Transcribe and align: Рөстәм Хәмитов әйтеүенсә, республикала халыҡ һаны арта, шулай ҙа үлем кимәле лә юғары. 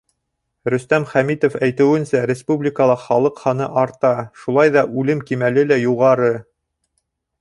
Рөстәм 0.73 1.03
Хәмитов 1.09 1.57
әйтеүенсә, 1.67 2.21
республикала 2.31 2.95
халыҡ 3.03 3.43
һаны 3.43 3.69
арта, 3.85 4.13
шулай 4.45 4.75
ҙа 4.79 4.85
үлем 5.03 5.23
кимәле 5.29 5.67
лә 5.75 5.79
юғары. 5.85 6.33